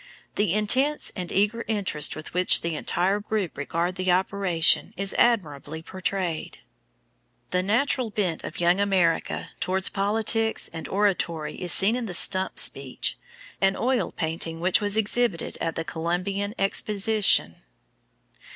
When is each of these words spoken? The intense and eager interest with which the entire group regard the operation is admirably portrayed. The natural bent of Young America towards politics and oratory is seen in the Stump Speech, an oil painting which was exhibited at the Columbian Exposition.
The 0.33 0.55
intense 0.55 1.11
and 1.15 1.31
eager 1.31 1.63
interest 1.67 2.15
with 2.15 2.33
which 2.33 2.61
the 2.61 2.75
entire 2.75 3.19
group 3.19 3.55
regard 3.55 3.93
the 3.97 4.11
operation 4.11 4.95
is 4.97 5.13
admirably 5.13 5.83
portrayed. 5.83 6.57
The 7.51 7.61
natural 7.61 8.09
bent 8.09 8.43
of 8.43 8.59
Young 8.59 8.79
America 8.79 9.51
towards 9.59 9.89
politics 9.89 10.71
and 10.73 10.87
oratory 10.87 11.53
is 11.61 11.71
seen 11.71 11.95
in 11.95 12.07
the 12.07 12.15
Stump 12.15 12.57
Speech, 12.57 13.15
an 13.61 13.77
oil 13.77 14.11
painting 14.11 14.59
which 14.59 14.81
was 14.81 14.97
exhibited 14.97 15.55
at 15.61 15.75
the 15.75 15.83
Columbian 15.83 16.55
Exposition. 16.57 17.57